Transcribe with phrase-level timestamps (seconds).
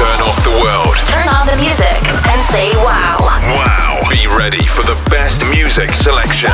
[0.00, 0.96] Turn off the world.
[1.04, 1.92] Turn on the music
[2.32, 3.18] and say wow.
[3.20, 4.08] Wow.
[4.08, 6.48] Be ready for the best music selection.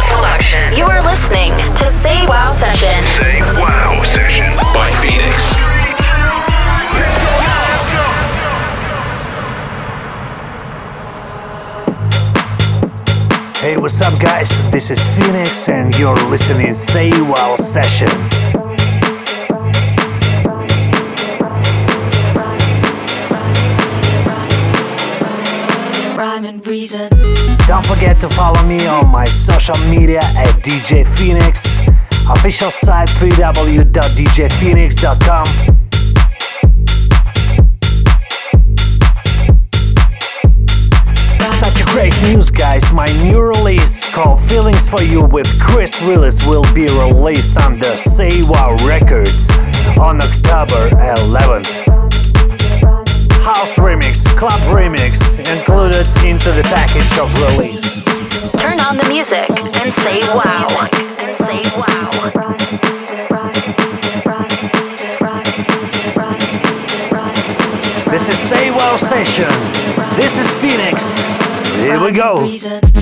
[0.74, 2.98] You are listening to Say Wow Session.
[3.22, 5.54] Say Wow Session by Phoenix.
[13.62, 14.50] Hey, what's up, guys?
[14.72, 18.65] This is Phoenix, and you're listening Say Wow Sessions.
[26.44, 27.08] Reason.
[27.66, 31.64] Don't forget to follow me on my social media at DJ Phoenix,
[32.28, 35.46] official site www.djphoenix.com.
[41.92, 42.92] Great news, guys!
[42.92, 47.96] My new release called Feelings for You with Chris Willis will be released on the
[48.50, 49.48] Wow Records
[49.96, 51.95] on October 11th.
[53.46, 58.04] House remix, club remix included into the package of release.
[58.60, 60.66] Turn on the music and say wow.
[61.20, 62.10] And say wow.
[68.10, 69.48] This is Say Wow Session.
[70.16, 71.20] This is Phoenix.
[71.76, 72.95] Here we go.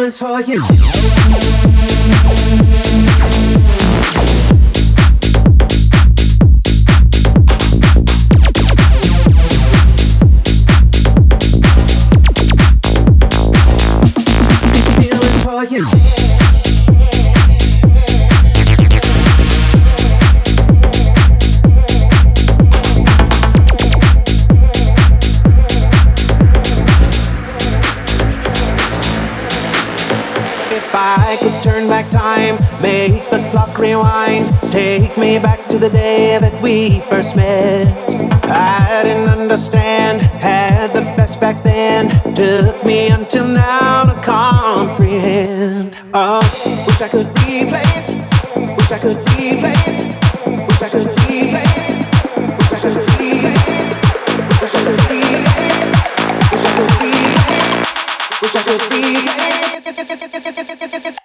[0.00, 0.30] Reason.
[15.60, 15.99] for you.
[33.90, 34.46] rewind.
[34.70, 37.86] Take me back to the day that we first met.
[38.44, 42.08] I didn't understand, had the best back then.
[42.34, 45.96] Took me until now to comprehend.
[46.14, 46.40] Oh,
[46.86, 48.08] wish I could replace,
[48.78, 49.98] wish I could replace,
[50.68, 51.90] wish I could replace,
[52.70, 53.90] wish I could replace,
[54.60, 55.82] wish I could replace,
[56.50, 57.50] wish I could replace,
[58.40, 58.84] wish I could
[61.02, 61.19] replace.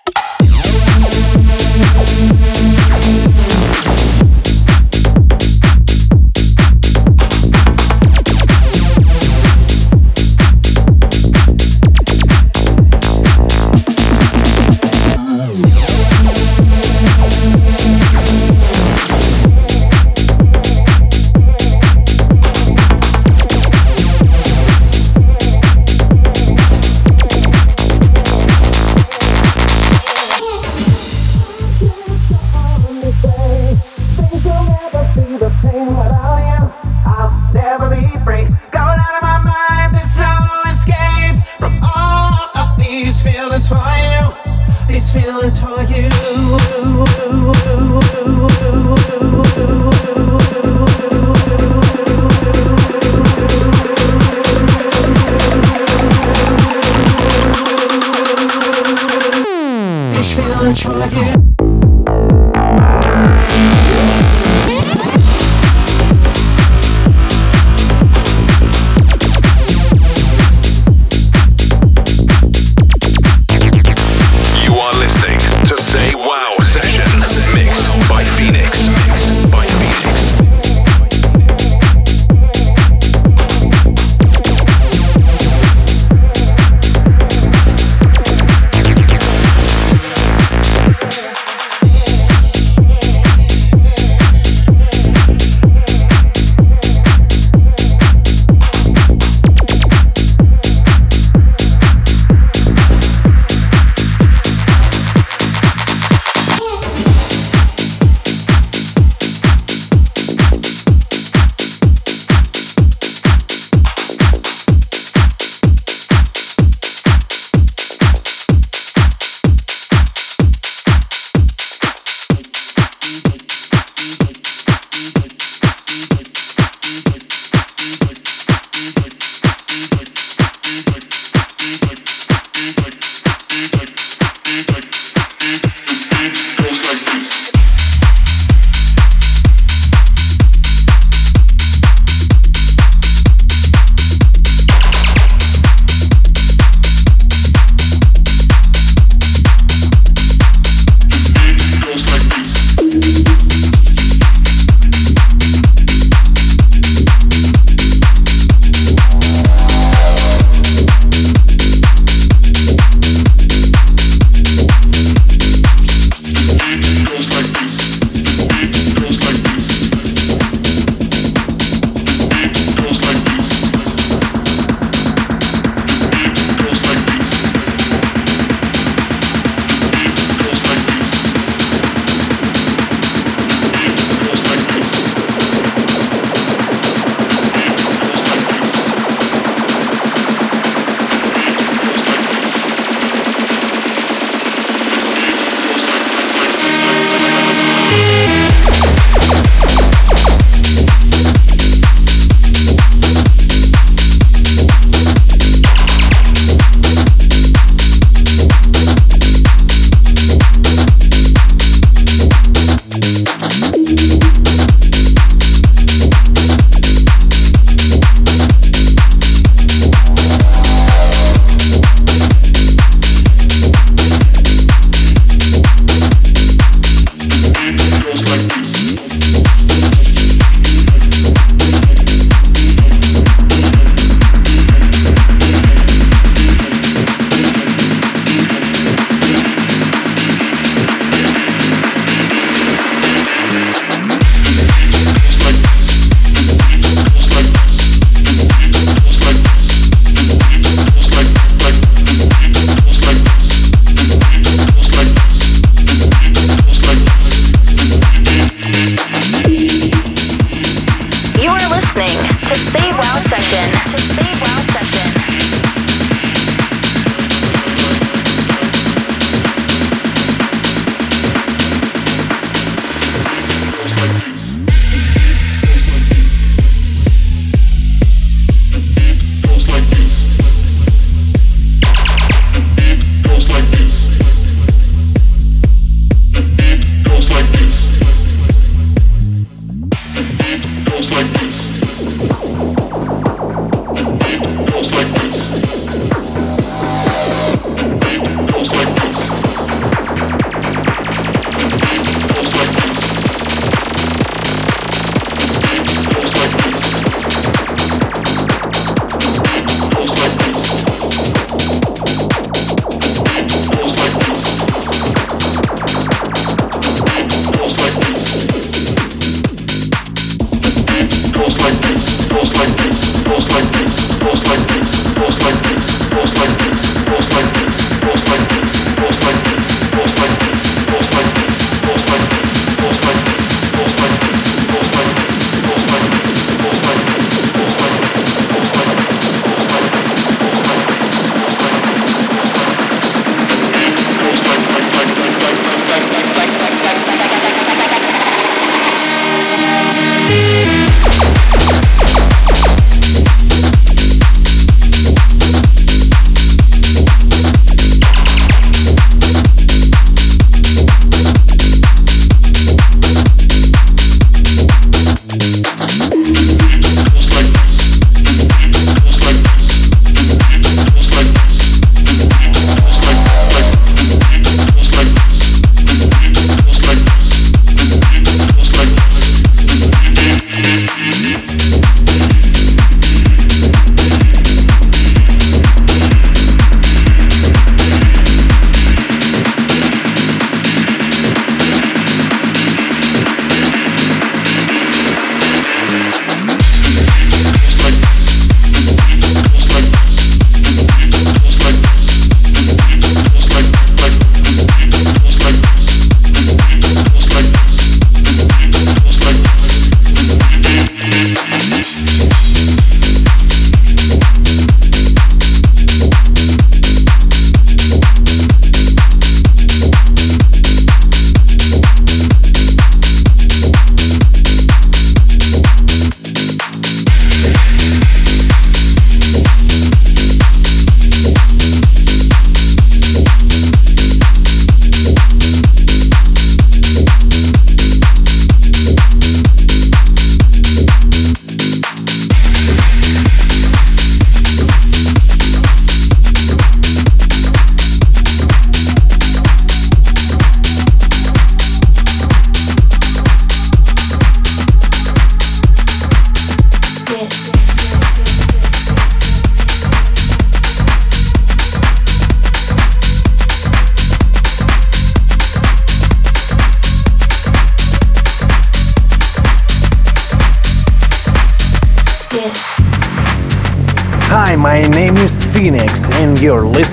[60.66, 61.55] Like this,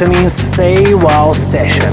[0.03, 1.92] listening Say Wow Session.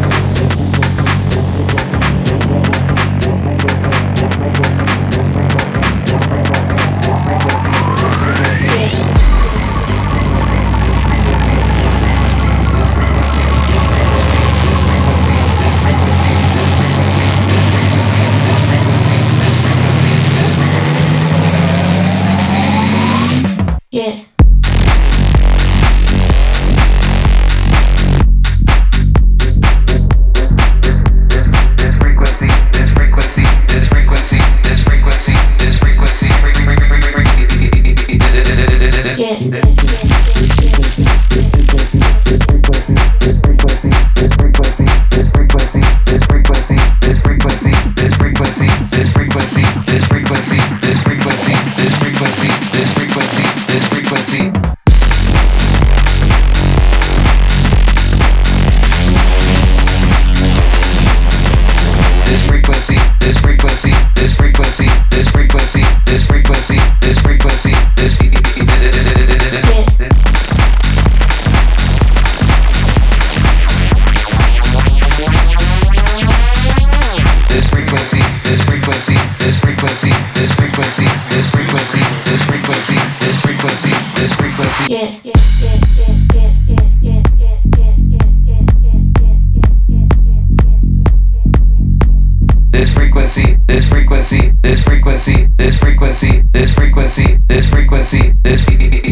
[93.79, 99.08] this frequency, this frequency, this frequency, this frequency, this frequency, this frequency.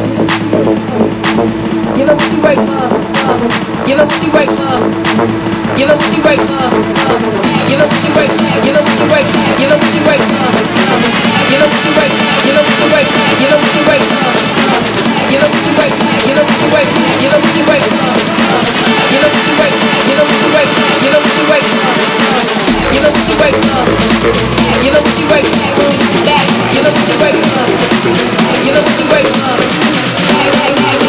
[0.00, 0.08] Give
[2.08, 2.32] it what
[3.86, 4.80] You know what you wake up.
[5.76, 6.70] You know what you wake up.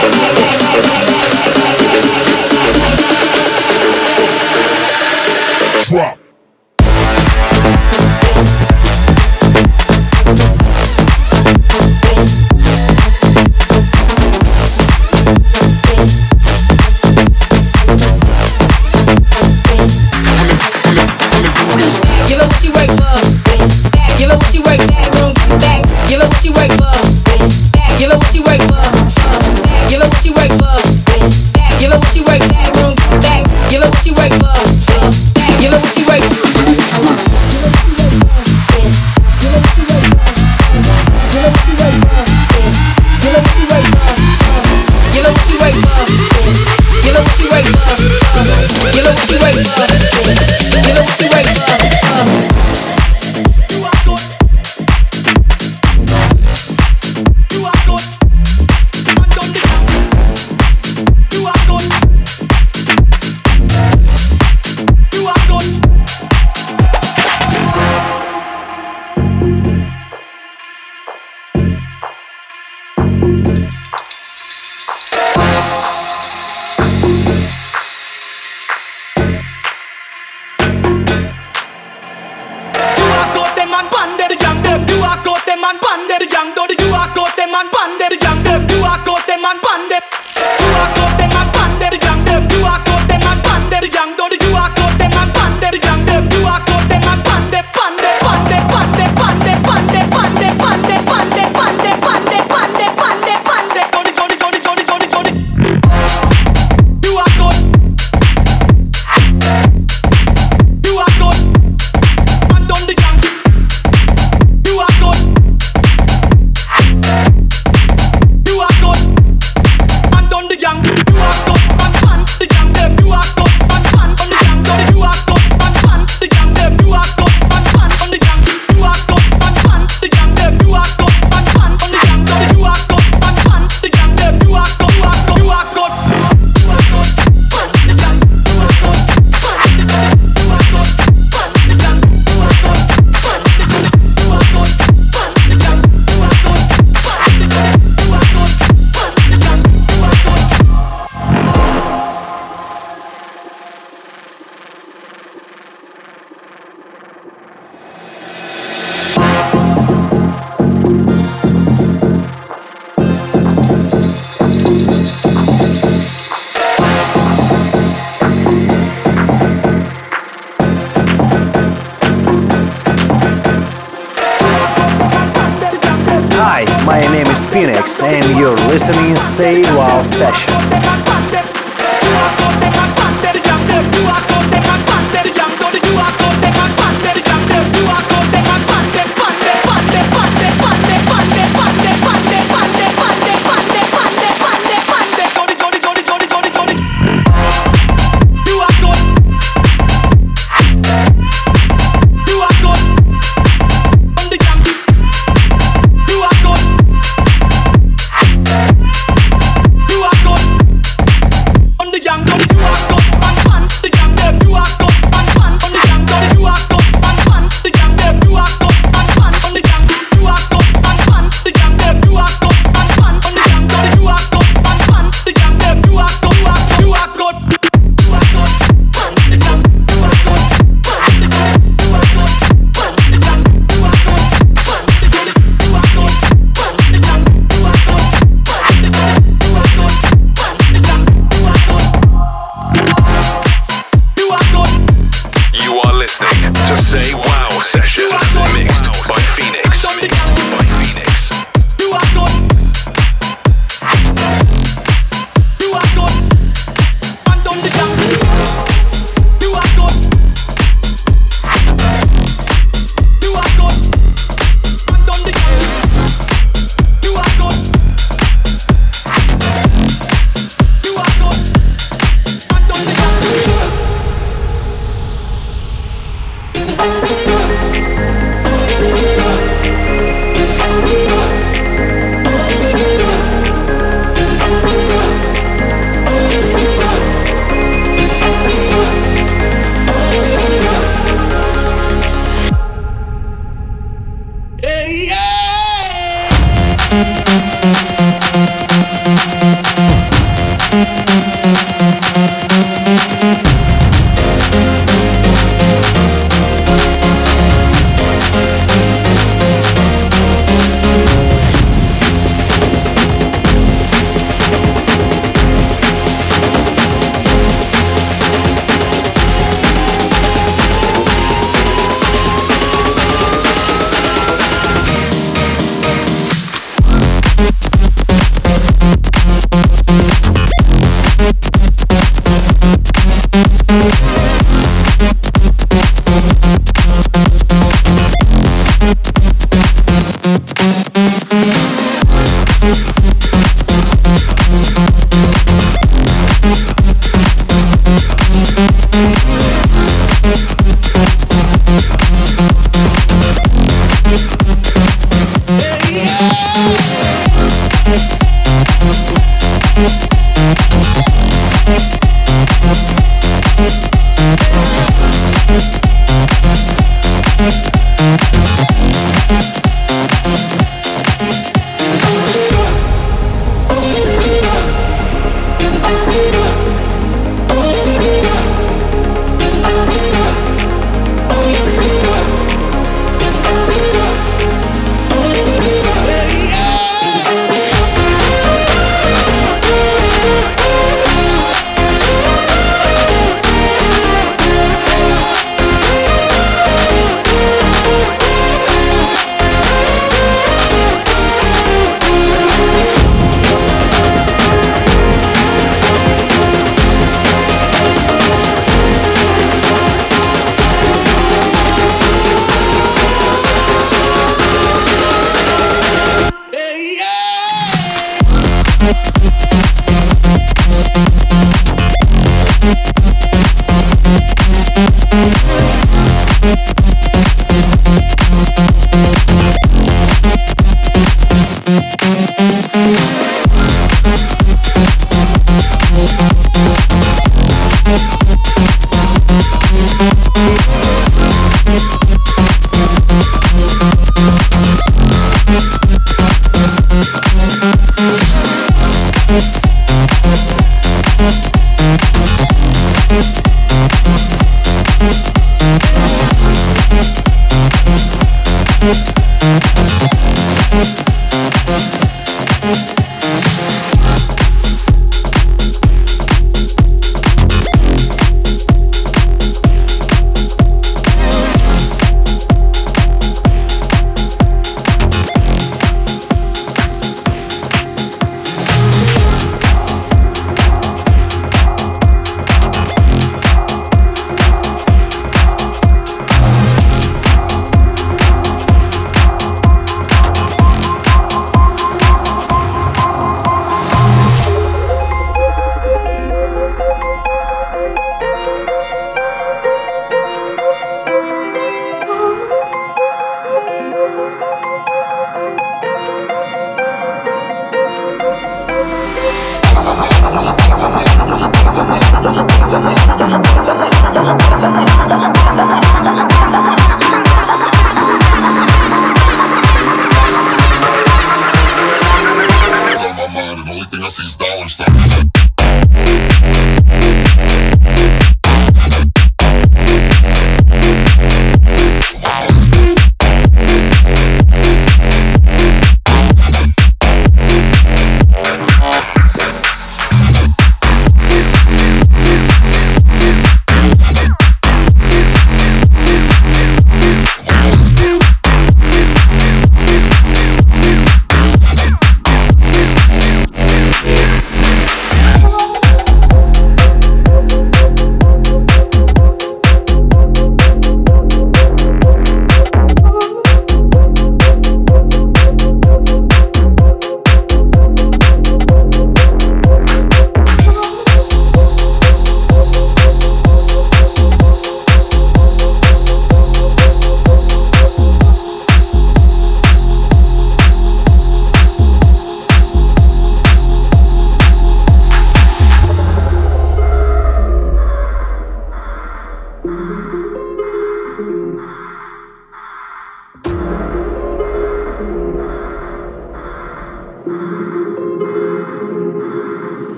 [0.00, 0.37] Thank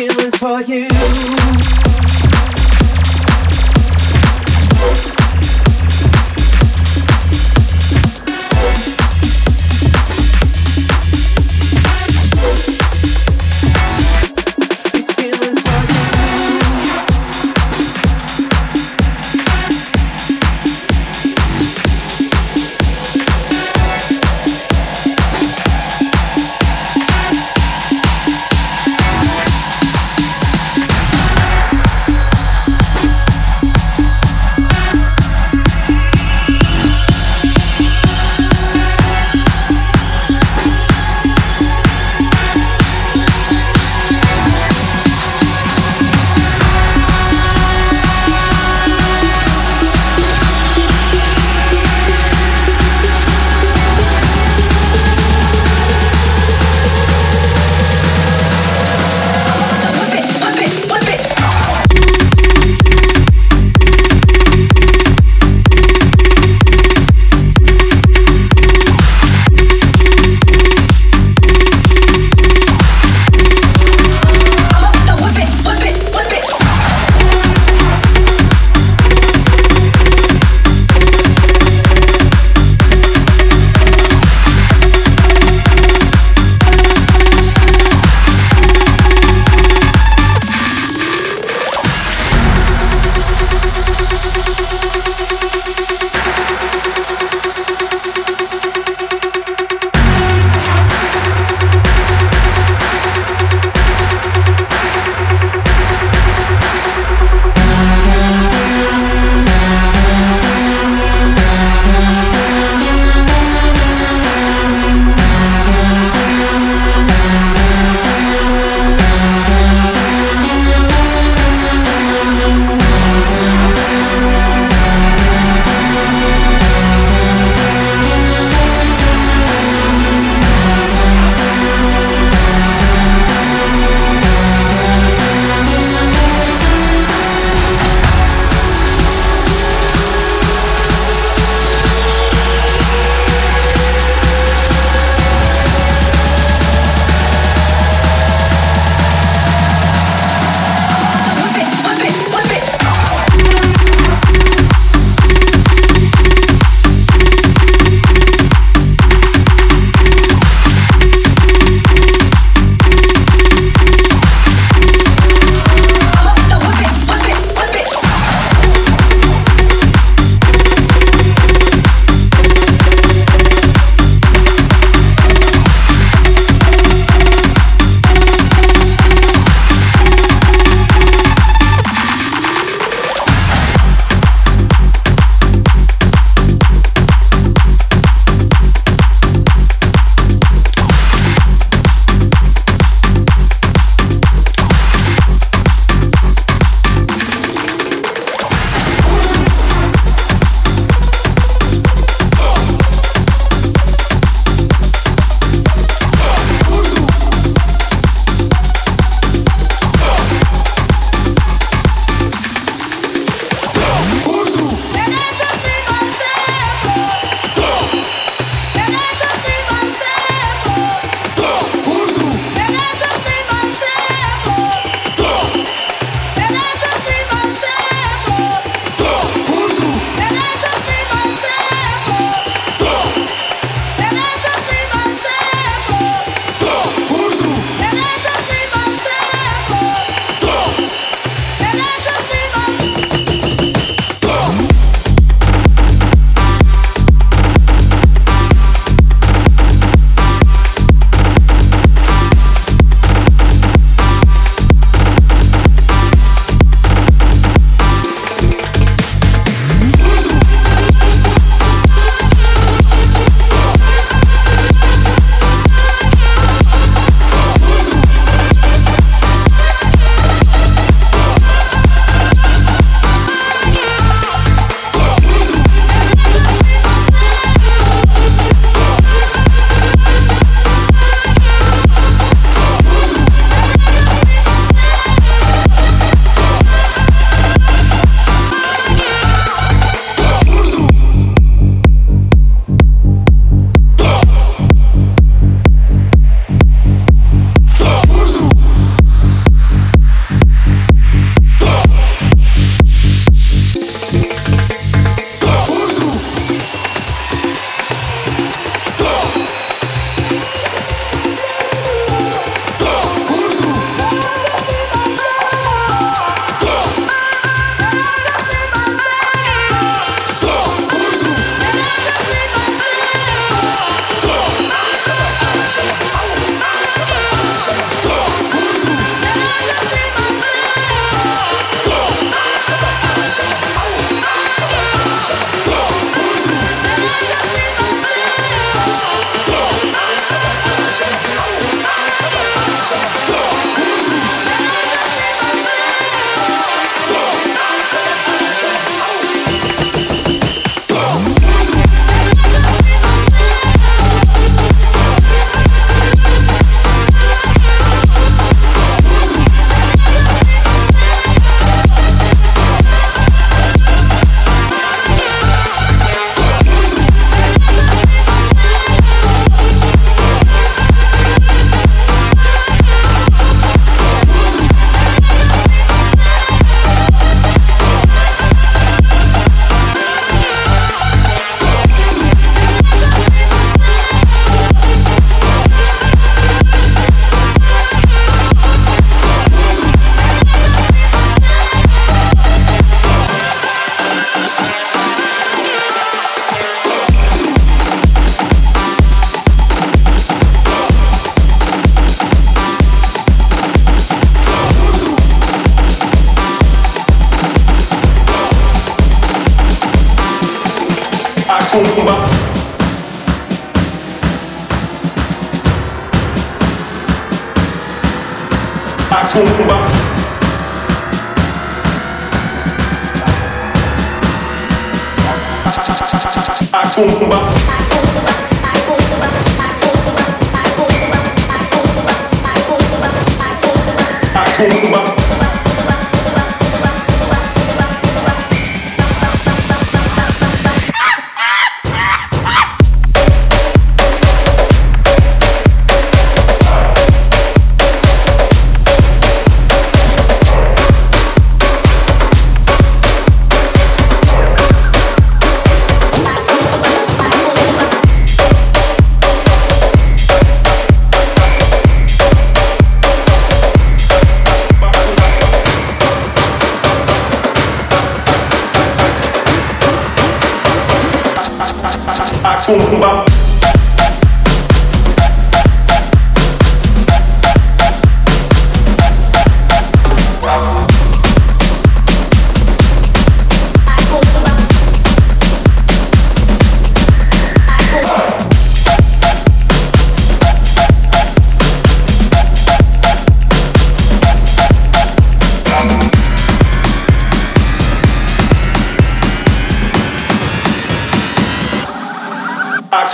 [0.00, 2.09] feelings for you.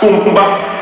[0.01, 0.76] Zumba.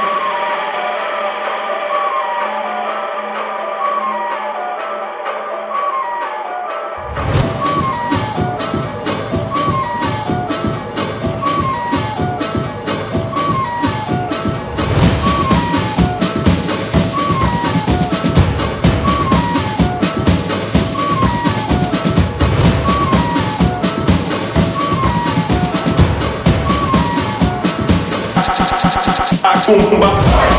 [29.65, 30.53] Tumba.